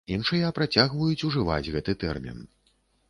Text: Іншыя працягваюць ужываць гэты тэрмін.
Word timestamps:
Іншыя 0.13 0.47
працягваюць 0.59 1.21
ужываць 1.29 1.71
гэты 1.77 1.99
тэрмін. 2.05 2.45